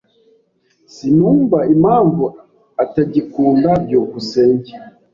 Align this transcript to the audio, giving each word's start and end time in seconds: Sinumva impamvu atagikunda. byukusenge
Sinumva 0.93 1.57
impamvu 1.73 2.23
atagikunda. 2.83 3.69
byukusenge 3.83 4.71